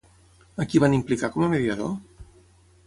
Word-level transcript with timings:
A 0.63 0.65
qui 0.71 0.81
van 0.85 0.95
implicar 0.99 1.31
com 1.37 1.47
a 1.47 1.51
mediador? 1.55 1.95